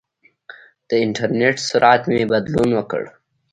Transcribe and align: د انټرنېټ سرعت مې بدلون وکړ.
د 0.87 0.91
انټرنېټ 1.05 1.55
سرعت 1.69 2.01
مې 2.11 2.23
بدلون 2.31 2.69
وکړ. 2.75 3.03